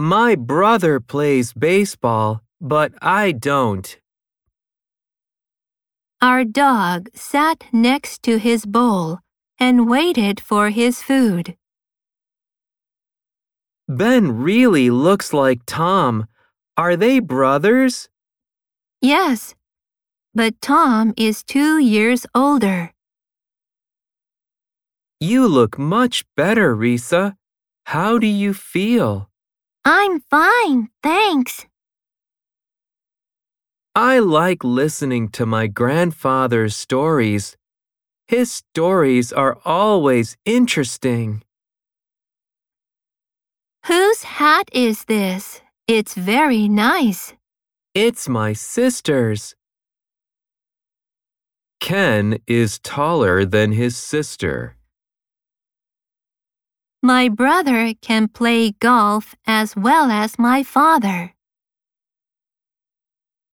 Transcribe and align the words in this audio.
My 0.00 0.36
brother 0.36 1.00
plays 1.00 1.52
baseball, 1.52 2.40
but 2.60 2.92
I 3.02 3.32
don't. 3.32 3.98
Our 6.22 6.44
dog 6.44 7.10
sat 7.14 7.64
next 7.72 8.22
to 8.22 8.38
his 8.38 8.64
bowl 8.64 9.18
and 9.58 9.88
waited 9.88 10.38
for 10.38 10.70
his 10.70 11.02
food. 11.02 11.56
Ben 13.88 14.40
really 14.40 14.88
looks 14.88 15.32
like 15.32 15.66
Tom. 15.66 16.28
Are 16.76 16.94
they 16.94 17.18
brothers? 17.18 18.08
Yes, 19.02 19.56
but 20.32 20.60
Tom 20.60 21.12
is 21.16 21.42
two 21.42 21.78
years 21.78 22.24
older. 22.36 22.92
You 25.18 25.48
look 25.48 25.76
much 25.76 26.24
better, 26.36 26.76
Risa. 26.76 27.34
How 27.86 28.18
do 28.18 28.28
you 28.28 28.54
feel? 28.54 29.28
I'm 29.90 30.20
fine, 30.20 30.90
thanks. 31.02 31.64
I 33.94 34.18
like 34.18 34.62
listening 34.62 35.30
to 35.30 35.46
my 35.46 35.66
grandfather's 35.66 36.76
stories. 36.76 37.56
His 38.26 38.52
stories 38.52 39.32
are 39.32 39.56
always 39.64 40.36
interesting. 40.44 41.42
Whose 43.86 44.24
hat 44.24 44.68
is 44.72 45.06
this? 45.06 45.62
It's 45.86 46.12
very 46.12 46.68
nice. 46.68 47.32
It's 47.94 48.28
my 48.28 48.52
sister's. 48.52 49.54
Ken 51.80 52.40
is 52.46 52.78
taller 52.80 53.46
than 53.46 53.72
his 53.72 53.96
sister. 53.96 54.77
My 57.08 57.30
brother 57.30 57.94
can 58.02 58.28
play 58.28 58.72
golf 58.72 59.34
as 59.46 59.74
well 59.74 60.10
as 60.10 60.38
my 60.38 60.62
father. 60.62 61.34